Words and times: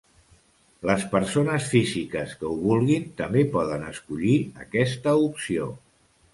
Les 0.89 1.03
persones 1.11 1.67
físiques 1.73 2.33
que 2.41 2.49
ho 2.53 2.57
vulguin 2.63 3.07
també 3.21 3.45
poden 3.59 3.87
escollir 3.93 4.35
aquesta 4.67 5.17
opció. 5.31 5.73